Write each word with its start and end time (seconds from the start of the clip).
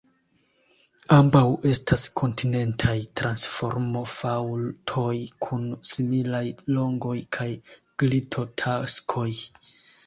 Ambaŭ 1.17 1.41
estas 1.71 2.05
kontinentaj 2.21 2.95
transformofaŭltoj 3.21 5.15
kun 5.47 5.69
similaj 5.93 6.45
longoj 6.81 7.17
kaj 7.41 7.49
glitotaksoj. 8.03 9.31